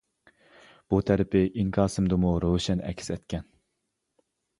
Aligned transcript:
بۇ 0.93 1.01
تەرىپى 1.09 1.41
ئىنكاسىمدىمۇ 1.63 2.31
روشەن 2.45 2.81
ئەكس 2.89 3.13
ئەتكەن. 3.17 3.45